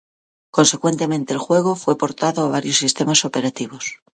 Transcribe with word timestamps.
Consecuentemente 0.49 1.31
el 1.31 1.37
juego 1.37 1.75
fue 1.75 1.95
portado 1.95 2.43
a 2.43 2.49
varios 2.49 2.77
sistemas 2.77 3.23
operativos. 3.23 4.01